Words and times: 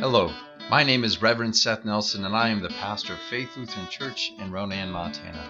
Hello, 0.00 0.32
my 0.70 0.82
name 0.82 1.04
is 1.04 1.20
Reverend 1.20 1.54
Seth 1.54 1.84
Nelson, 1.84 2.24
and 2.24 2.34
I 2.34 2.48
am 2.48 2.62
the 2.62 2.70
pastor 2.70 3.12
of 3.12 3.18
Faith 3.28 3.54
Lutheran 3.54 3.86
Church 3.88 4.32
in 4.38 4.50
Ronan, 4.50 4.90
Montana. 4.90 5.46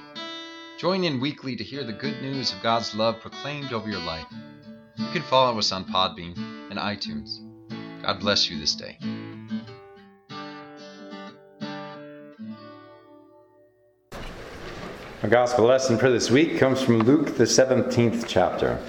Join 0.76 1.04
in 1.04 1.20
weekly 1.20 1.54
to 1.54 1.62
hear 1.62 1.84
the 1.84 1.92
good 1.92 2.20
news 2.20 2.52
of 2.52 2.60
God's 2.60 2.92
love 2.92 3.20
proclaimed 3.20 3.72
over 3.72 3.88
your 3.88 4.00
life. 4.00 4.26
You 4.96 5.06
can 5.12 5.22
follow 5.22 5.56
us 5.56 5.70
on 5.70 5.84
Podbean 5.84 6.36
and 6.68 6.80
iTunes. 6.80 7.38
God 8.02 8.18
bless 8.18 8.50
you 8.50 8.58
this 8.58 8.74
day. 8.74 8.98
Our 15.22 15.28
gospel 15.28 15.66
lesson 15.66 15.96
for 15.96 16.10
this 16.10 16.28
week 16.28 16.58
comes 16.58 16.82
from 16.82 16.98
Luke, 16.98 17.36
the 17.36 17.44
17th 17.44 18.24
chapter. 18.26 18.80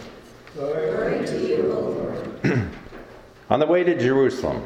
On 3.52 3.60
the 3.60 3.68
way 3.68 3.84
to 3.84 4.00
Jerusalem, 4.00 4.66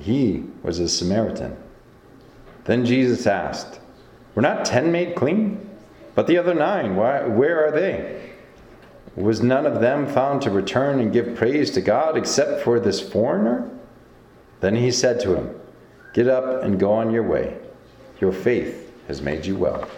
He 0.00 0.44
was 0.62 0.78
a 0.78 0.88
Samaritan. 0.88 1.56
Then 2.64 2.86
Jesus 2.86 3.26
asked, 3.26 3.80
Were 4.34 4.42
not 4.42 4.64
ten 4.64 4.90
made 4.90 5.14
clean? 5.14 5.68
But 6.14 6.26
the 6.26 6.38
other 6.38 6.54
nine, 6.54 6.96
why, 6.96 7.22
where 7.26 7.64
are 7.64 7.70
they? 7.70 8.32
Was 9.14 9.42
none 9.42 9.66
of 9.66 9.80
them 9.80 10.06
found 10.06 10.42
to 10.42 10.50
return 10.50 11.00
and 11.00 11.12
give 11.12 11.36
praise 11.36 11.70
to 11.72 11.80
God 11.80 12.16
except 12.16 12.62
for 12.62 12.80
this 12.80 13.00
foreigner? 13.00 13.70
Then 14.60 14.74
he 14.76 14.90
said 14.90 15.20
to 15.20 15.34
him, 15.34 15.54
Get 16.14 16.28
up 16.28 16.62
and 16.62 16.80
go 16.80 16.92
on 16.92 17.12
your 17.12 17.22
way. 17.22 17.58
Your 18.20 18.32
faith 18.32 18.92
has 19.06 19.22
made 19.22 19.46
you 19.46 19.56
well. 19.56 19.88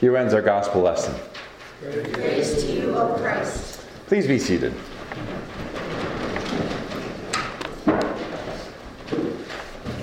Here 0.00 0.16
ends 0.16 0.34
our 0.34 0.42
gospel 0.42 0.82
lesson. 0.82 1.14
Praise 1.80 2.62
to 2.64 2.72
you, 2.72 2.96
O 2.96 3.16
Christ. 3.18 3.80
Please 4.06 4.26
be 4.26 4.38
seated. 4.38 4.72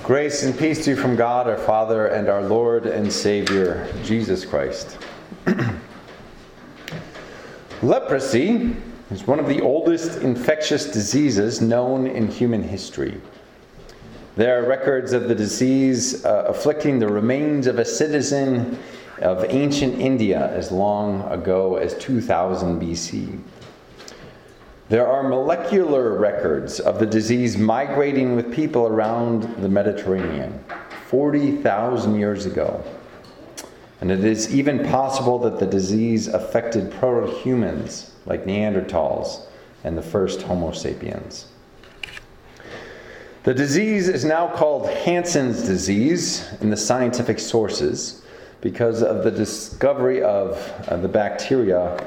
Grace 0.04 0.42
and 0.42 0.58
peace 0.58 0.84
to 0.84 0.90
you 0.90 0.96
from 0.96 1.16
God 1.16 1.48
our 1.48 1.56
Father 1.56 2.08
and 2.08 2.28
our 2.28 2.42
Lord 2.42 2.84
and 2.84 3.10
Savior, 3.10 3.90
Jesus 4.02 4.44
Christ. 4.44 4.98
Leprosy 7.82 8.76
is 9.10 9.26
one 9.26 9.40
of 9.40 9.48
the 9.48 9.62
oldest 9.62 10.20
infectious 10.20 10.92
diseases 10.92 11.62
known 11.62 12.06
in 12.06 12.28
human 12.28 12.62
history. 12.62 13.18
There 14.36 14.62
are 14.62 14.68
records 14.68 15.14
of 15.14 15.26
the 15.26 15.34
disease 15.34 16.22
uh, 16.26 16.44
afflicting 16.48 16.98
the 16.98 17.08
remains 17.08 17.66
of 17.66 17.78
a 17.78 17.84
citizen 17.86 18.78
of 19.22 19.42
ancient 19.48 19.98
India 19.98 20.54
as 20.54 20.70
long 20.70 21.22
ago 21.32 21.76
as 21.76 21.96
2000 21.96 22.78
BC. 22.78 23.40
There 24.90 25.06
are 25.06 25.22
molecular 25.22 26.18
records 26.18 26.78
of 26.78 26.98
the 26.98 27.06
disease 27.06 27.56
migrating 27.56 28.36
with 28.36 28.52
people 28.52 28.86
around 28.86 29.42
the 29.62 29.68
Mediterranean 29.68 30.62
40,000 31.08 32.18
years 32.18 32.44
ago. 32.44 32.84
And 34.02 34.12
it 34.12 34.22
is 34.22 34.54
even 34.54 34.84
possible 34.86 35.38
that 35.38 35.58
the 35.58 35.66
disease 35.66 36.28
affected 36.28 36.92
proto 36.92 37.34
humans 37.38 38.12
like 38.26 38.44
Neanderthals 38.44 39.46
and 39.84 39.96
the 39.96 40.02
first 40.02 40.42
Homo 40.42 40.72
sapiens. 40.72 41.46
The 43.44 43.54
disease 43.54 44.08
is 44.08 44.22
now 44.22 44.48
called 44.48 44.90
Hansen's 44.90 45.62
disease 45.62 46.46
in 46.60 46.68
the 46.68 46.76
scientific 46.76 47.38
sources 47.38 48.22
because 48.60 49.02
of 49.02 49.24
the 49.24 49.30
discovery 49.30 50.22
of 50.22 50.58
uh, 50.88 50.98
the 50.98 51.08
bacteria 51.08 51.98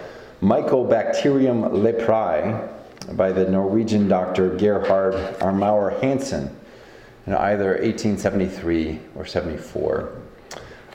Mycobacterium 0.42 1.72
leprae 1.72 2.70
by 3.14 3.32
the 3.32 3.50
Norwegian 3.50 4.08
doctor 4.08 4.50
Gerhard 4.56 5.14
Armauer 5.40 6.02
Hansen 6.02 6.56
in 7.26 7.34
either 7.34 7.70
1873 7.70 9.00
or 9.16 9.26
74. 9.26 10.12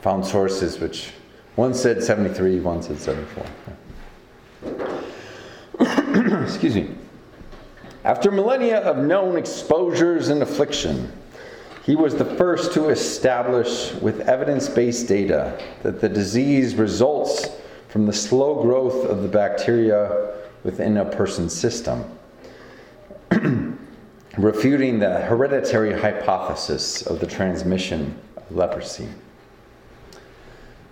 Found 0.01 0.25
sources 0.25 0.79
which 0.79 1.11
one 1.55 1.73
said 1.73 2.03
73, 2.03 2.59
one 2.59 2.81
said 2.81 2.99
74. 2.99 3.45
Excuse 6.43 6.75
me. 6.75 6.89
After 8.03 8.31
millennia 8.31 8.79
of 8.79 8.97
known 8.97 9.37
exposures 9.37 10.27
and 10.27 10.41
affliction, 10.41 11.11
he 11.85 11.95
was 11.95 12.15
the 12.15 12.25
first 12.25 12.73
to 12.73 12.89
establish 12.89 13.93
with 13.95 14.21
evidence 14.21 14.67
based 14.69 15.07
data 15.07 15.61
that 15.83 16.01
the 16.01 16.09
disease 16.09 16.75
results 16.75 17.49
from 17.89 18.05
the 18.05 18.13
slow 18.13 18.61
growth 18.61 19.05
of 19.05 19.21
the 19.21 19.27
bacteria 19.27 20.33
within 20.63 20.97
a 20.97 21.05
person's 21.05 21.53
system, 21.53 22.03
refuting 24.37 24.99
the 24.99 25.19
hereditary 25.21 25.99
hypothesis 25.99 27.01
of 27.03 27.19
the 27.19 27.27
transmission 27.27 28.17
of 28.37 28.51
leprosy. 28.55 29.07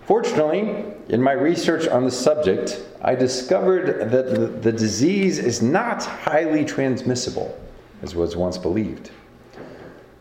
Fortunately, 0.06 0.84
in 1.08 1.22
my 1.22 1.32
research 1.32 1.86
on 1.86 2.04
the 2.04 2.10
subject, 2.10 2.82
I 3.02 3.14
discovered 3.14 4.10
that 4.10 4.62
the, 4.62 4.72
disease 4.72 5.38
is 5.38 5.62
not 5.62 6.04
highly 6.04 6.64
transmissible, 6.64 7.58
as 8.02 8.14
was 8.14 8.36
once 8.36 8.58
believed. 8.58 9.10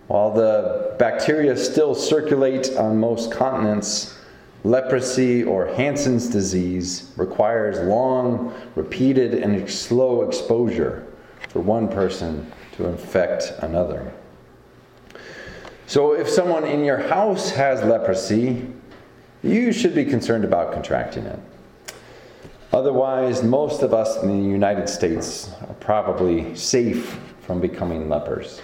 While 0.07 0.33
the 0.33 0.95
bacteria 0.99 1.57
still 1.57 1.95
circulate 1.95 2.75
on 2.77 2.99
most 2.99 3.31
continents, 3.31 4.17
Leprosy 4.63 5.43
or 5.43 5.65
Hansen's 5.65 6.27
disease 6.27 7.11
requires 7.17 7.79
long, 7.79 8.53
repeated, 8.75 9.33
and 9.33 9.69
slow 9.69 10.21
exposure 10.21 11.07
for 11.49 11.59
one 11.59 11.87
person 11.87 12.51
to 12.73 12.87
infect 12.87 13.53
another. 13.59 14.13
So, 15.87 16.13
if 16.13 16.29
someone 16.29 16.63
in 16.63 16.85
your 16.85 16.99
house 16.99 17.49
has 17.51 17.83
leprosy, 17.83 18.67
you 19.43 19.73
should 19.73 19.95
be 19.95 20.05
concerned 20.05 20.45
about 20.45 20.71
contracting 20.71 21.25
it. 21.25 21.39
Otherwise, 22.71 23.43
most 23.43 23.81
of 23.81 23.93
us 23.93 24.21
in 24.23 24.29
the 24.29 24.49
United 24.49 24.87
States 24.87 25.51
are 25.67 25.73
probably 25.75 26.55
safe 26.55 27.19
from 27.41 27.59
becoming 27.59 28.07
lepers. 28.07 28.61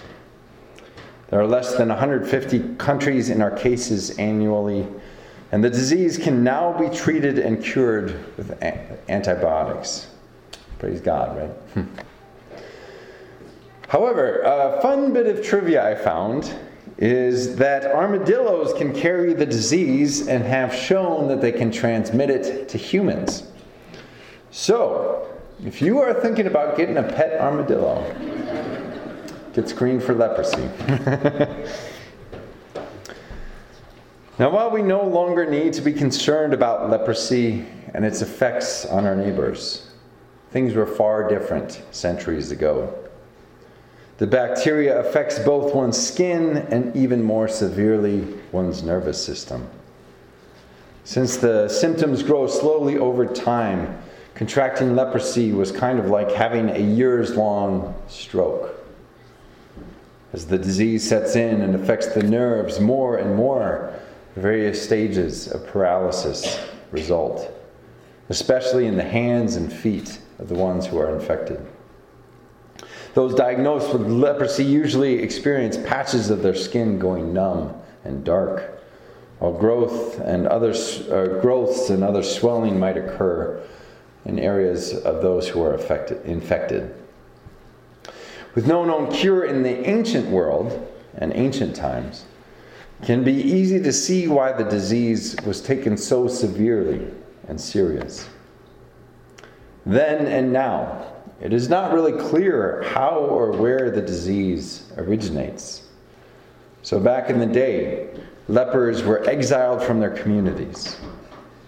There 1.28 1.38
are 1.38 1.46
less 1.46 1.74
than 1.74 1.88
150 1.88 2.76
countries 2.76 3.28
in 3.28 3.42
our 3.42 3.50
cases 3.50 4.16
annually 4.18 4.86
and 5.50 5.64
the 5.64 5.70
disease 5.70 6.18
can 6.18 6.44
now 6.44 6.72
be 6.78 6.94
treated 6.94 7.38
and 7.38 7.62
cured 7.62 8.36
with 8.36 8.62
antibiotics. 9.08 10.08
Praise 10.78 11.00
God, 11.00 11.36
right? 11.36 11.50
Hmm. 11.74 11.84
However, 13.88 14.42
a 14.42 14.80
fun 14.82 15.12
bit 15.14 15.26
of 15.26 15.44
trivia 15.44 15.90
I 15.90 15.94
found 15.94 16.54
is 16.98 17.56
that 17.56 17.86
armadillos 17.86 18.74
can 18.74 18.92
carry 18.92 19.32
the 19.32 19.46
disease 19.46 20.28
and 20.28 20.44
have 20.44 20.74
shown 20.74 21.28
that 21.28 21.40
they 21.40 21.52
can 21.52 21.70
transmit 21.70 22.28
it 22.28 22.68
to 22.68 22.76
humans. 22.76 23.44
So, 24.50 25.26
if 25.64 25.80
you 25.80 26.00
are 26.00 26.12
thinking 26.12 26.46
about 26.46 26.76
getting 26.76 26.98
a 26.98 27.02
pet 27.02 27.40
armadillo, 27.40 28.04
get 29.54 29.68
screened 29.68 30.02
for 30.02 30.14
leprosy. 30.14 30.68
Now, 34.38 34.50
while 34.50 34.70
we 34.70 34.82
no 34.82 35.02
longer 35.02 35.50
need 35.50 35.72
to 35.72 35.80
be 35.80 35.92
concerned 35.92 36.54
about 36.54 36.88
leprosy 36.90 37.66
and 37.92 38.04
its 38.04 38.22
effects 38.22 38.86
on 38.86 39.04
our 39.04 39.16
neighbors, 39.16 39.90
things 40.52 40.74
were 40.74 40.86
far 40.86 41.28
different 41.28 41.82
centuries 41.90 42.52
ago. 42.52 42.94
The 44.18 44.28
bacteria 44.28 45.00
affects 45.00 45.40
both 45.40 45.74
one's 45.74 45.98
skin 45.98 46.58
and 46.70 46.94
even 46.94 47.20
more 47.20 47.48
severely 47.48 48.26
one's 48.52 48.84
nervous 48.84 49.22
system. 49.22 49.68
Since 51.02 51.38
the 51.38 51.68
symptoms 51.68 52.22
grow 52.22 52.46
slowly 52.46 52.96
over 52.96 53.26
time, 53.26 53.98
contracting 54.36 54.94
leprosy 54.94 55.50
was 55.50 55.72
kind 55.72 55.98
of 55.98 56.10
like 56.10 56.30
having 56.30 56.70
a 56.70 56.78
years 56.78 57.34
long 57.34 57.92
stroke. 58.06 58.74
As 60.32 60.46
the 60.46 60.58
disease 60.58 61.08
sets 61.08 61.34
in 61.34 61.60
and 61.60 61.74
affects 61.74 62.06
the 62.08 62.22
nerves 62.22 62.78
more 62.78 63.16
and 63.16 63.34
more, 63.34 63.97
various 64.38 64.82
stages 64.82 65.48
of 65.48 65.66
paralysis 65.66 66.58
result, 66.90 67.52
especially 68.28 68.86
in 68.86 68.96
the 68.96 69.02
hands 69.02 69.56
and 69.56 69.72
feet 69.72 70.20
of 70.38 70.48
the 70.48 70.54
ones 70.54 70.86
who 70.86 70.98
are 70.98 71.14
infected. 71.14 71.64
Those 73.14 73.34
diagnosed 73.34 73.92
with 73.92 74.06
leprosy 74.06 74.64
usually 74.64 75.22
experience 75.22 75.76
patches 75.76 76.30
of 76.30 76.42
their 76.42 76.54
skin 76.54 76.98
going 76.98 77.32
numb 77.32 77.74
and 78.04 78.24
dark, 78.24 78.80
while 79.38 79.52
growth 79.52 80.20
and 80.20 80.46
other, 80.46 80.70
uh, 80.70 81.40
growths 81.40 81.90
and 81.90 82.04
other 82.04 82.22
swelling 82.22 82.78
might 82.78 82.96
occur 82.96 83.60
in 84.24 84.38
areas 84.38 84.94
of 84.94 85.22
those 85.22 85.48
who 85.48 85.62
are 85.62 85.74
affected, 85.74 86.24
infected. 86.24 86.94
With 88.54 88.66
no 88.66 88.84
known 88.84 89.10
cure 89.10 89.44
in 89.44 89.62
the 89.62 89.88
ancient 89.88 90.28
world 90.28 90.86
and 91.16 91.32
ancient 91.34 91.74
times, 91.74 92.24
can 93.02 93.22
be 93.22 93.32
easy 93.32 93.80
to 93.82 93.92
see 93.92 94.28
why 94.28 94.52
the 94.52 94.64
disease 94.64 95.36
was 95.46 95.60
taken 95.60 95.96
so 95.96 96.26
severely 96.26 97.08
and 97.46 97.60
serious. 97.60 98.28
Then 99.86 100.26
and 100.26 100.52
now, 100.52 101.12
it 101.40 101.52
is 101.52 101.68
not 101.68 101.92
really 101.92 102.12
clear 102.12 102.82
how 102.82 103.18
or 103.18 103.52
where 103.52 103.90
the 103.90 104.02
disease 104.02 104.90
originates. 104.96 105.88
So, 106.82 106.98
back 106.98 107.30
in 107.30 107.38
the 107.38 107.46
day, 107.46 108.10
lepers 108.48 109.02
were 109.02 109.28
exiled 109.28 109.82
from 109.82 110.00
their 110.00 110.10
communities 110.10 110.96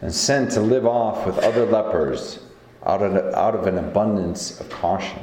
and 0.03 0.13
sent 0.13 0.51
to 0.53 0.61
live 0.61 0.87
off 0.87 1.27
with 1.27 1.39
other 1.39 1.67
lepers 1.67 2.41
out 2.85 3.03
of, 3.03 3.35
out 3.35 3.55
of 3.55 3.67
an 3.67 3.79
abundance 3.79 4.61
of 4.61 4.69
caution. 4.71 5.23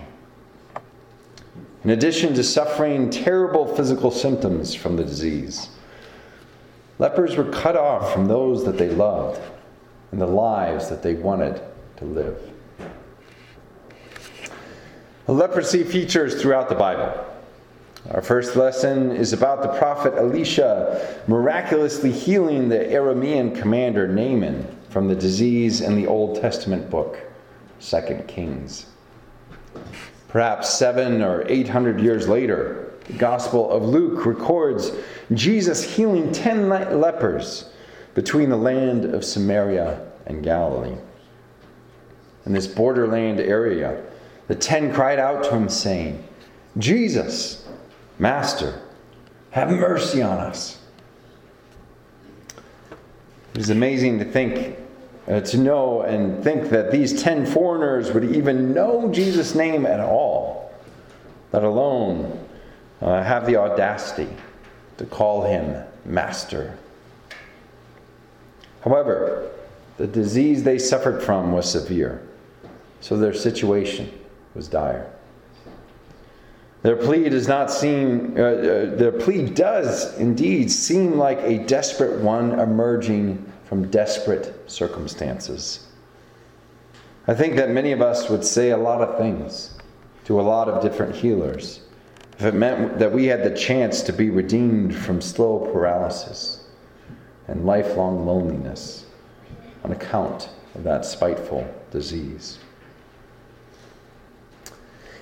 In 1.84 1.92
addition 1.92 2.34
to 2.36 2.44
suffering 2.44 3.10
terrible 3.10 3.76
physical 3.76 4.12
symptoms 4.12 4.74
from 4.74 4.96
the 4.96 5.04
disease, 5.04 5.70
lepers 7.00 7.36
were 7.36 7.50
cut 7.52 7.76
off 7.76 8.14
from 8.14 8.26
those 8.26 8.66
that 8.66 8.78
they 8.78 8.90
loved 8.90 9.42
and 10.12 10.22
the 10.22 10.28
lives 10.28 10.90
that 10.90 11.04
they 11.04 11.14
wanted 11.14 11.62
to 11.98 12.06
live. 12.06 12.52
Leprosy 15.28 15.84
features 15.84 16.42
throughout 16.42 16.70
the 16.70 16.76
Bible. 16.76 17.26
Our 18.12 18.22
first 18.22 18.56
lesson 18.56 19.12
is 19.12 19.34
about 19.34 19.62
the 19.62 19.78
prophet 19.78 20.14
Elisha 20.14 21.22
miraculously 21.28 22.12
healing 22.12 22.70
the 22.70 22.78
Aramean 22.78 23.54
commander 23.54 24.08
Naaman 24.08 24.66
from 24.90 25.10
the 25.10 25.16
disease 25.16 25.82
in 25.82 25.98
the 25.98 26.08
Old 26.08 26.40
Testament 26.40 26.90
book, 26.90 27.20
2 27.82 28.24
Kings. 28.28 28.86
Perhaps 30.30 30.70
seven 30.70 31.22
or 31.22 31.44
eight 31.50 31.68
hundred 31.68 32.00
years 32.00 32.30
later, 32.30 32.94
the 33.08 33.14
Gospel 33.14 33.72
of 33.72 33.84
Luke 33.84 34.26
records 34.26 34.92
Jesus 35.34 35.84
healing 35.84 36.32
ten 36.32 36.70
lepers 36.70 37.70
between 38.14 38.50
the 38.50 38.58
land 38.58 39.06
of 39.06 39.24
Samaria 39.24 40.06
and 40.26 40.44
Galilee. 40.44 40.98
In 42.46 42.54
this 42.54 42.68
borderland 42.68 43.40
area, 43.40 44.04
the 44.48 44.56
ten 44.56 44.94
cried 44.94 45.20
out 45.20 45.44
to 45.46 45.50
him, 45.52 45.70
saying, 45.70 46.24
Jesus, 46.78 47.68
Master, 48.20 48.82
have 49.52 49.72
mercy 49.72 50.22
on 50.22 50.38
us. 50.38 50.80
It 53.54 53.62
is 53.62 53.70
amazing 53.70 54.20
to 54.20 54.26
think, 54.26 54.78
uh, 55.28 55.42
to 55.42 55.58
know 55.58 56.02
and 56.02 56.44
think 56.44 56.70
that 56.70 56.92
these 56.92 57.22
ten 57.22 57.46
foreigners 57.46 58.12
would 58.12 58.36
even 58.36 58.74
know 58.74 59.12
Jesus' 59.12 59.56
name 59.56 59.86
at 59.86 60.00
all, 60.00 60.72
let 61.52 61.64
alone 61.64 62.47
uh, 63.02 63.24
have 63.24 63.46
the 63.46 63.56
audacity 63.56 64.30
to 64.98 65.06
call 65.06 65.44
him 65.44 65.84
Master. 66.06 66.78
However, 68.82 69.52
the 69.98 70.08
disease 70.08 70.64
they 70.64 70.80
suffered 70.80 71.22
from 71.22 71.52
was 71.52 71.70
severe, 71.70 72.22
so 73.02 73.18
their 73.18 73.34
situation 73.34 74.12
was 74.56 74.68
dire. 74.68 75.12
Their 76.84 76.96
plea 76.96 77.30
does 77.30 77.48
not 77.48 77.72
seem, 77.72 78.36
uh, 78.38 78.42
uh, 78.42 78.96
their 78.96 79.12
plea 79.12 79.46
does 79.46 80.18
indeed 80.18 80.72
seem 80.72 81.18
like 81.18 81.40
a 81.40 81.60
desperate 81.66 82.22
one 82.22 82.60
emerging 82.60 83.44
from 83.66 83.90
desperate 83.90 84.70
circumstances. 84.72 85.88
I 87.28 87.34
think 87.34 87.58
that 87.58 87.72
many 87.72 87.92
of 87.92 88.02
us 88.02 88.30
would 88.30 88.46
say 88.46 88.70
a 88.70 88.78
lot 88.78 89.02
of 89.02 89.18
things 89.18 89.78
to 90.26 90.40
a 90.40 90.44
lot 90.44 90.70
of 90.70 90.82
different 90.82 91.16
healers 91.16 91.82
if 92.38 92.46
it 92.46 92.54
meant 92.54 93.00
that 93.00 93.12
we 93.12 93.26
had 93.26 93.44
the 93.44 93.56
chance 93.56 94.04
to 94.04 94.14
be 94.14 94.30
redeemed 94.30 94.96
from 94.96 95.22
slow 95.22 95.60
paralysis 95.72 96.66
and 97.48 97.66
lifelong 97.66 98.28
loneliness 98.28 99.06
on 99.84 99.92
account 99.92 100.50
of 100.76 100.84
that 100.84 101.04
spiteful 101.04 101.68
disease. 101.90 102.60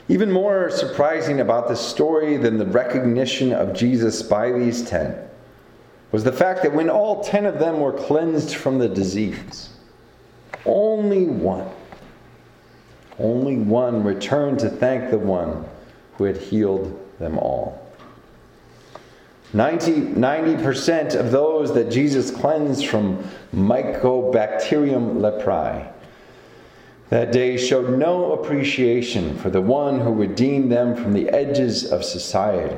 Even 0.10 0.30
more 0.30 0.70
surprising 0.70 1.40
about 1.40 1.70
this 1.70 1.80
story 1.80 2.36
than 2.36 2.58
the 2.58 2.66
recognition 2.66 3.54
of 3.54 3.74
Jesus 3.74 4.22
by 4.22 4.52
these 4.52 4.84
ten 4.84 5.18
was 6.12 6.24
the 6.24 6.34
fact 6.34 6.64
that 6.64 6.74
when 6.74 6.90
all 6.90 7.24
ten 7.24 7.46
of 7.46 7.60
them 7.60 7.80
were 7.80 7.94
cleansed 7.94 8.56
from 8.56 8.78
the 8.78 8.90
disease, 8.90 9.70
only 10.66 11.26
one, 11.26 11.70
only 13.20 13.58
one 13.58 14.04
returned 14.04 14.60
to 14.60 14.70
thank 14.70 15.10
the 15.10 15.18
one 15.18 15.66
who 16.18 16.26
had 16.26 16.38
healed 16.38 17.02
them 17.20 17.38
all. 17.38 17.82
90, 19.54 20.64
percent 20.64 21.16
of 21.16 21.32
those 21.32 21.74
that 21.74 21.90
Jesus 21.90 22.30
cleansed 22.30 22.88
from 22.88 23.24
Mycobacterium 23.54 25.18
leprae 25.18 25.92
that 27.10 27.32
day 27.32 27.56
showed 27.56 27.98
no 27.98 28.34
appreciation 28.34 29.38
for 29.38 29.50
the 29.50 29.62
one 29.62 30.00
who 30.00 30.12
redeemed 30.12 30.72
them 30.72 30.96
from 30.96 31.14
the 31.14 31.30
edges 31.30 31.90
of 31.92 32.04
society 32.04 32.76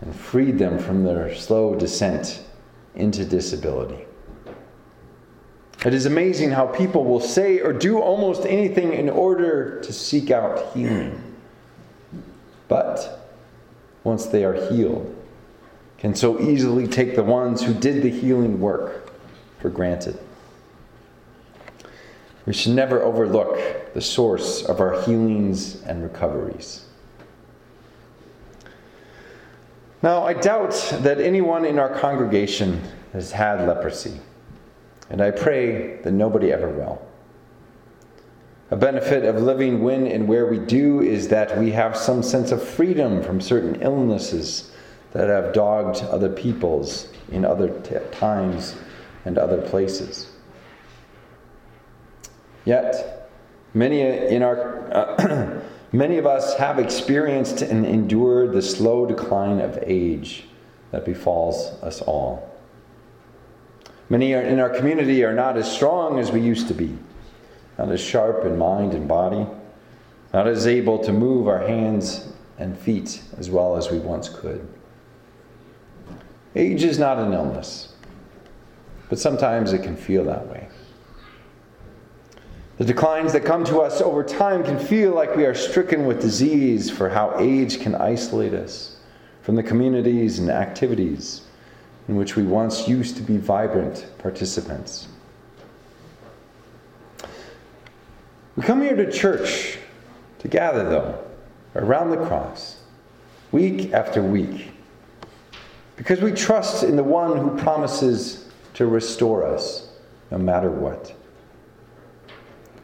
and 0.00 0.14
freed 0.14 0.58
them 0.58 0.78
from 0.78 1.04
their 1.04 1.34
slow 1.34 1.74
descent 1.74 2.42
into 2.94 3.24
disability. 3.24 4.06
It 5.84 5.92
is 5.92 6.06
amazing 6.06 6.52
how 6.52 6.66
people 6.66 7.04
will 7.04 7.20
say 7.20 7.60
or 7.60 7.72
do 7.72 7.98
almost 7.98 8.46
anything 8.46 8.92
in 8.92 9.10
order 9.10 9.80
to 9.80 9.92
seek 9.92 10.30
out 10.30 10.72
healing. 10.72 11.20
But 12.68 13.21
once 14.04 14.26
they 14.26 14.44
are 14.44 14.54
healed, 14.70 15.14
can 15.98 16.14
so 16.14 16.40
easily 16.40 16.86
take 16.86 17.14
the 17.14 17.22
ones 17.22 17.62
who 17.62 17.72
did 17.72 18.02
the 18.02 18.10
healing 18.10 18.60
work 18.60 19.12
for 19.60 19.70
granted. 19.70 20.18
We 22.44 22.52
should 22.52 22.72
never 22.72 23.00
overlook 23.00 23.94
the 23.94 24.00
source 24.00 24.64
of 24.64 24.80
our 24.80 25.00
healings 25.02 25.80
and 25.82 26.02
recoveries. 26.02 26.84
Now, 30.02 30.24
I 30.24 30.32
doubt 30.34 30.72
that 31.02 31.20
anyone 31.20 31.64
in 31.64 31.78
our 31.78 31.96
congregation 32.00 32.82
has 33.12 33.30
had 33.30 33.68
leprosy, 33.68 34.18
and 35.08 35.22
I 35.22 35.30
pray 35.30 35.98
that 35.98 36.10
nobody 36.10 36.50
ever 36.50 36.68
will. 36.68 37.00
A 38.72 38.76
benefit 38.76 39.26
of 39.26 39.36
living 39.36 39.82
when 39.82 40.06
and 40.06 40.26
where 40.26 40.46
we 40.46 40.58
do 40.58 41.02
is 41.02 41.28
that 41.28 41.58
we 41.58 41.72
have 41.72 41.94
some 41.94 42.22
sense 42.22 42.52
of 42.52 42.66
freedom 42.66 43.22
from 43.22 43.38
certain 43.38 43.82
illnesses 43.82 44.72
that 45.10 45.28
have 45.28 45.52
dogged 45.52 46.02
other 46.04 46.30
peoples 46.30 47.08
in 47.30 47.44
other 47.44 47.68
t- 47.80 47.96
times 48.12 48.74
and 49.26 49.36
other 49.36 49.60
places. 49.60 50.30
Yet, 52.64 53.30
many 53.74 54.00
in 54.00 54.42
our 54.42 54.90
uh, 54.90 55.60
many 55.92 56.16
of 56.16 56.24
us 56.24 56.54
have 56.54 56.78
experienced 56.78 57.60
and 57.60 57.84
endured 57.84 58.54
the 58.54 58.62
slow 58.62 59.04
decline 59.04 59.60
of 59.60 59.78
age 59.82 60.44
that 60.92 61.04
befalls 61.04 61.78
us 61.82 62.00
all. 62.00 62.50
Many 64.08 64.32
in 64.32 64.58
our 64.60 64.70
community 64.70 65.24
are 65.24 65.34
not 65.34 65.58
as 65.58 65.70
strong 65.70 66.18
as 66.18 66.32
we 66.32 66.40
used 66.40 66.68
to 66.68 66.74
be, 66.74 66.96
not 67.78 67.90
as 67.90 68.00
sharp 68.00 68.44
in 68.44 68.58
mind 68.58 68.94
and 68.94 69.08
body, 69.08 69.46
not 70.32 70.46
as 70.46 70.66
able 70.66 70.98
to 70.98 71.12
move 71.12 71.48
our 71.48 71.66
hands 71.66 72.32
and 72.58 72.78
feet 72.78 73.22
as 73.38 73.50
well 73.50 73.76
as 73.76 73.90
we 73.90 73.98
once 73.98 74.28
could. 74.28 74.66
Age 76.54 76.84
is 76.84 76.98
not 76.98 77.18
an 77.18 77.32
illness, 77.32 77.94
but 79.08 79.18
sometimes 79.18 79.72
it 79.72 79.82
can 79.82 79.96
feel 79.96 80.24
that 80.24 80.46
way. 80.48 80.68
The 82.78 82.84
declines 82.84 83.32
that 83.32 83.44
come 83.44 83.64
to 83.64 83.80
us 83.80 84.00
over 84.00 84.24
time 84.24 84.64
can 84.64 84.78
feel 84.78 85.14
like 85.14 85.36
we 85.36 85.44
are 85.44 85.54
stricken 85.54 86.06
with 86.06 86.20
disease 86.20 86.90
for 86.90 87.08
how 87.08 87.34
age 87.38 87.80
can 87.80 87.94
isolate 87.94 88.54
us 88.54 88.96
from 89.42 89.56
the 89.56 89.62
communities 89.62 90.38
and 90.38 90.50
activities 90.50 91.42
in 92.08 92.16
which 92.16 92.34
we 92.36 92.42
once 92.42 92.88
used 92.88 93.16
to 93.16 93.22
be 93.22 93.36
vibrant 93.36 94.06
participants. 94.18 95.08
We 98.56 98.62
come 98.62 98.82
here 98.82 98.96
to 98.96 99.10
church 99.10 99.78
to 100.40 100.48
gather, 100.48 100.84
though, 100.84 101.24
around 101.74 102.10
the 102.10 102.18
cross, 102.18 102.80
week 103.50 103.92
after 103.92 104.22
week, 104.22 104.70
because 105.96 106.20
we 106.20 106.32
trust 106.32 106.82
in 106.82 106.96
the 106.96 107.04
one 107.04 107.36
who 107.36 107.56
promises 107.56 108.50
to 108.74 108.86
restore 108.86 109.46
us 109.46 109.90
no 110.30 110.38
matter 110.38 110.70
what. 110.70 111.14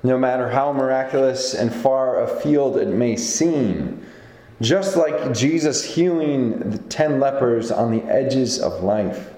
No 0.03 0.17
matter 0.17 0.49
how 0.49 0.73
miraculous 0.73 1.55
and 1.55 1.75
far 1.75 2.23
afield 2.23 2.77
it 2.77 2.89
may 2.89 3.17
seem, 3.17 4.07
Just 4.61 4.97
like 4.97 5.33
Jesus 5.33 5.85
healing 5.85 6.59
the 6.71 6.79
ten 6.79 7.21
lepers 7.21 7.71
on 7.71 7.93
the 7.93 8.03
edges 8.05 8.59
of 8.59 8.83
life, 8.83 9.31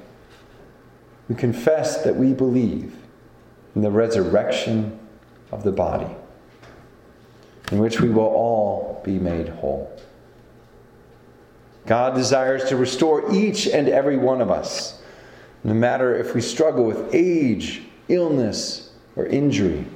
we 1.29 1.35
confess 1.35 2.03
that 2.05 2.17
we 2.17 2.33
believe 2.33 2.97
in 3.75 3.83
the 3.83 3.91
resurrection 3.91 4.99
of 5.53 5.63
the 5.63 5.73
body, 5.73 6.09
in 7.71 7.79
which 7.79 8.01
we 8.01 8.09
will 8.09 8.25
all 8.25 9.01
be 9.05 9.19
made 9.19 9.49
whole. 9.49 9.91
God 11.87 12.15
desires 12.15 12.65
to 12.69 12.77
restore 12.77 13.33
each 13.35 13.67
and 13.67 13.89
every 13.89 14.17
one 14.17 14.41
of 14.41 14.51
us, 14.51 15.01
no 15.65 15.75
matter 15.75 16.17
if 16.17 16.35
we 16.35 16.41
struggle 16.41 16.85
with 16.85 17.15
age, 17.15 17.83
illness, 18.09 18.93
or 19.17 19.27
injury. 19.27 19.87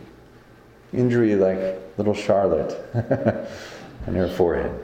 Injury 0.93 1.35
like 1.35 1.59
little 1.99 2.15
Charlotte 2.15 2.73
on 4.07 4.15
her 4.15 4.29
forehead. 4.29 4.81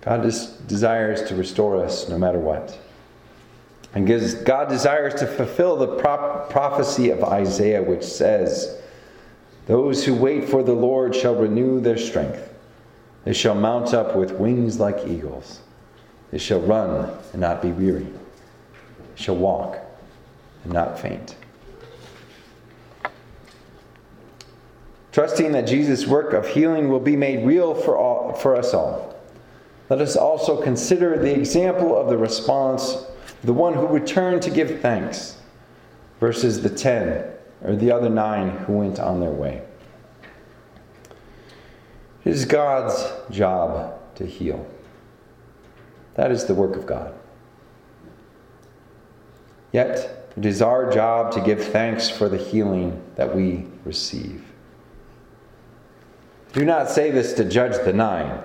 God 0.00 0.22
desires 0.66 1.22
to 1.28 1.34
restore 1.34 1.84
us 1.84 2.08
no 2.08 2.18
matter 2.18 2.38
what. 2.38 2.78
And 3.94 4.06
God 4.06 4.68
desires 4.68 5.14
to 5.14 5.26
fulfill 5.26 5.76
the 5.76 5.96
prophecy 5.96 7.10
of 7.10 7.24
Isaiah, 7.24 7.82
which 7.82 8.04
says, 8.04 8.80
Those 9.68 10.02
who 10.06 10.14
wait 10.14 10.48
for 10.48 10.62
the 10.62 10.72
Lord 10.72 11.14
shall 11.14 11.34
renew 11.34 11.78
their 11.78 11.98
strength. 11.98 12.52
They 13.24 13.34
shall 13.34 13.54
mount 13.54 13.92
up 13.92 14.16
with 14.16 14.32
wings 14.32 14.80
like 14.80 15.06
eagles. 15.06 15.60
They 16.30 16.38
shall 16.38 16.60
run 16.60 17.10
and 17.32 17.40
not 17.40 17.60
be 17.60 17.70
weary. 17.70 18.04
They 18.06 19.22
shall 19.22 19.36
walk 19.36 19.78
and 20.64 20.72
not 20.72 20.98
faint. 20.98 21.36
Trusting 25.12 25.52
that 25.52 25.66
Jesus' 25.66 26.06
work 26.06 26.32
of 26.32 26.48
healing 26.48 26.88
will 26.88 27.00
be 27.00 27.16
made 27.16 27.46
real 27.46 27.74
for, 27.74 27.98
all, 27.98 28.32
for 28.34 28.56
us 28.56 28.72
all, 28.72 29.16
let 29.90 30.00
us 30.00 30.16
also 30.16 30.62
consider 30.62 31.18
the 31.18 31.34
example 31.34 31.94
of 31.94 32.08
the 32.08 32.16
response 32.16 33.04
the 33.44 33.52
one 33.52 33.74
who 33.74 33.86
returned 33.86 34.42
to 34.42 34.50
give 34.50 34.80
thanks, 34.80 35.36
verses 36.20 36.62
the 36.62 36.70
ten 36.70 37.24
or 37.62 37.76
the 37.76 37.90
other 37.90 38.08
nine 38.08 38.50
who 38.50 38.74
went 38.74 38.98
on 38.98 39.20
their 39.20 39.30
way. 39.30 39.62
It 42.24 42.30
is 42.30 42.44
God's 42.44 43.12
job 43.30 43.98
to 44.16 44.26
heal. 44.26 44.66
That 46.14 46.30
is 46.30 46.44
the 46.44 46.54
work 46.54 46.76
of 46.76 46.84
God. 46.84 47.14
Yet, 49.72 50.30
it 50.36 50.46
is 50.46 50.62
our 50.62 50.92
job 50.92 51.32
to 51.32 51.40
give 51.40 51.64
thanks 51.64 52.08
for 52.08 52.28
the 52.28 52.36
healing 52.36 53.02
that 53.16 53.34
we 53.34 53.66
receive. 53.84 54.44
Do 56.52 56.64
not 56.64 56.90
say 56.90 57.10
this 57.10 57.34
to 57.34 57.44
judge 57.44 57.76
the 57.84 57.92
nine, 57.92 58.40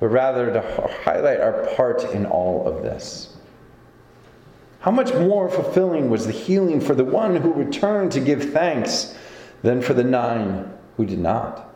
but 0.00 0.08
rather 0.08 0.52
to 0.52 0.60
highlight 1.04 1.40
our 1.40 1.66
part 1.76 2.04
in 2.12 2.26
all 2.26 2.66
of 2.66 2.82
this. 2.82 3.31
How 4.82 4.90
much 4.90 5.14
more 5.14 5.48
fulfilling 5.48 6.10
was 6.10 6.26
the 6.26 6.32
healing 6.32 6.80
for 6.80 6.96
the 6.96 7.04
one 7.04 7.36
who 7.36 7.52
returned 7.52 8.10
to 8.12 8.20
give 8.20 8.52
thanks 8.52 9.16
than 9.62 9.80
for 9.80 9.94
the 9.94 10.02
nine 10.02 10.72
who 10.96 11.06
did 11.06 11.20
not? 11.20 11.72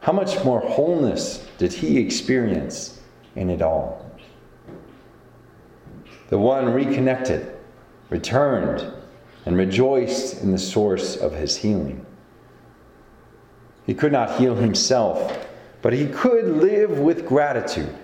How 0.00 0.12
much 0.12 0.44
more 0.44 0.58
wholeness 0.58 1.46
did 1.56 1.72
he 1.72 1.98
experience 1.98 3.00
in 3.36 3.48
it 3.48 3.62
all? 3.62 4.04
The 6.30 6.38
one 6.38 6.72
reconnected, 6.72 7.56
returned, 8.10 8.92
and 9.46 9.56
rejoiced 9.56 10.42
in 10.42 10.50
the 10.50 10.58
source 10.58 11.16
of 11.16 11.32
his 11.32 11.56
healing. 11.56 12.04
He 13.86 13.94
could 13.94 14.10
not 14.10 14.36
heal 14.40 14.56
himself, 14.56 15.46
but 15.80 15.92
he 15.92 16.08
could 16.08 16.56
live 16.56 16.98
with 16.98 17.24
gratitude 17.24 17.94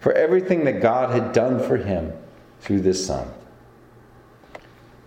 for 0.00 0.14
everything 0.14 0.64
that 0.64 0.80
God 0.80 1.10
had 1.10 1.34
done 1.34 1.62
for 1.62 1.76
him 1.76 2.14
through 2.62 2.80
this 2.80 3.04
Son. 3.06 3.28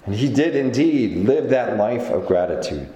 And 0.05 0.13
he 0.13 0.31
did 0.31 0.55
indeed 0.55 1.25
live 1.25 1.49
that 1.49 1.77
life 1.77 2.11
of 2.11 2.27
gratitude, 2.27 2.93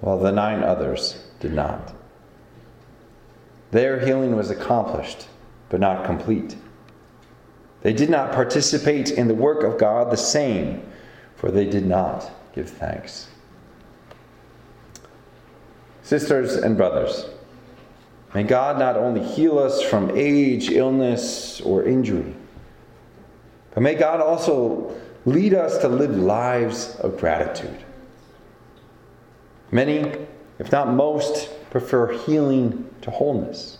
while 0.00 0.18
the 0.18 0.30
nine 0.30 0.62
others 0.62 1.24
did 1.40 1.52
not. 1.52 1.92
Their 3.72 3.98
healing 4.04 4.36
was 4.36 4.50
accomplished, 4.50 5.26
but 5.68 5.80
not 5.80 6.04
complete. 6.04 6.54
They 7.82 7.92
did 7.92 8.10
not 8.10 8.32
participate 8.32 9.10
in 9.10 9.26
the 9.26 9.34
work 9.34 9.64
of 9.64 9.78
God 9.78 10.12
the 10.12 10.16
same, 10.16 10.82
for 11.34 11.50
they 11.50 11.64
did 11.64 11.86
not 11.86 12.30
give 12.54 12.70
thanks. 12.70 13.28
Sisters 16.02 16.54
and 16.54 16.76
brothers, 16.76 17.26
may 18.32 18.44
God 18.44 18.78
not 18.78 18.96
only 18.96 19.24
heal 19.24 19.58
us 19.58 19.82
from 19.82 20.12
age, 20.14 20.70
illness, 20.70 21.60
or 21.62 21.82
injury, 21.82 22.34
but 23.76 23.82
may 23.82 23.94
God 23.94 24.22
also 24.22 24.90
lead 25.26 25.52
us 25.52 25.76
to 25.82 25.88
live 25.88 26.16
lives 26.16 26.96
of 27.00 27.18
gratitude. 27.18 27.76
Many, 29.70 30.14
if 30.58 30.72
not 30.72 30.88
most, 30.88 31.50
prefer 31.68 32.16
healing 32.20 32.88
to 33.02 33.10
wholeness. 33.10 33.76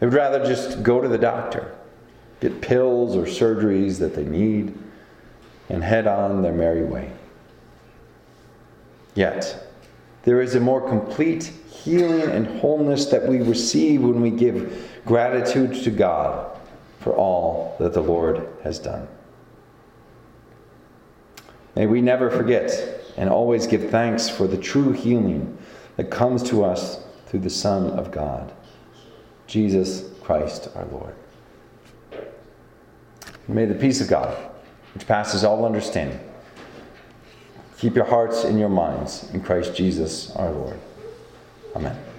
They 0.00 0.06
would 0.06 0.16
rather 0.16 0.44
just 0.44 0.82
go 0.82 1.00
to 1.00 1.06
the 1.06 1.16
doctor, 1.16 1.72
get 2.40 2.60
pills 2.60 3.14
or 3.14 3.22
surgeries 3.22 4.00
that 4.00 4.16
they 4.16 4.24
need, 4.24 4.76
and 5.68 5.84
head 5.84 6.08
on 6.08 6.42
their 6.42 6.52
merry 6.52 6.82
way. 6.82 7.12
Yet, 9.14 9.64
there 10.24 10.42
is 10.42 10.56
a 10.56 10.60
more 10.60 10.80
complete 10.80 11.52
healing 11.70 12.28
and 12.28 12.48
wholeness 12.58 13.06
that 13.06 13.28
we 13.28 13.42
receive 13.42 14.02
when 14.02 14.20
we 14.20 14.30
give 14.30 14.90
gratitude 15.06 15.84
to 15.84 15.92
God 15.92 16.58
for 17.02 17.14
all 17.14 17.76
that 17.78 17.92
the 17.92 18.00
Lord 18.00 18.46
has 18.62 18.78
done. 18.78 19.08
May 21.74 21.86
we 21.86 22.00
never 22.00 22.30
forget 22.30 23.00
and 23.16 23.28
always 23.28 23.66
give 23.66 23.90
thanks 23.90 24.28
for 24.28 24.46
the 24.46 24.56
true 24.56 24.92
healing 24.92 25.58
that 25.96 26.10
comes 26.10 26.42
to 26.50 26.64
us 26.64 27.02
through 27.26 27.40
the 27.40 27.50
Son 27.50 27.90
of 27.90 28.10
God, 28.10 28.52
Jesus 29.46 30.10
Christ 30.22 30.68
our 30.74 30.84
Lord. 30.86 31.14
May 33.48 33.64
the 33.64 33.74
peace 33.74 34.00
of 34.00 34.08
God, 34.08 34.36
which 34.94 35.06
passes 35.06 35.44
all 35.44 35.64
understanding, 35.64 36.20
keep 37.78 37.96
your 37.96 38.04
hearts 38.04 38.44
and 38.44 38.58
your 38.58 38.68
minds 38.68 39.28
in 39.32 39.40
Christ 39.40 39.74
Jesus 39.74 40.30
our 40.36 40.52
Lord. 40.52 40.78
Amen. 41.74 42.11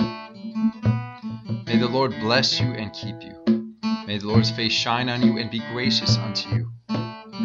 May 1.67 1.79
the 1.79 1.89
Lord 1.89 2.11
bless 2.21 2.61
you 2.61 2.67
and 2.67 2.93
keep 2.93 3.23
you. 3.23 3.33
May 4.07 4.19
the 4.19 4.29
Lord's 4.29 4.51
face 4.51 4.75
shine 4.75 5.09
on 5.09 5.23
you 5.23 5.39
and 5.39 5.51
be 5.51 5.61
gracious 5.73 6.19
unto 6.19 6.51
you. 6.51 6.76